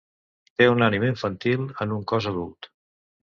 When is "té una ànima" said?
0.61-1.09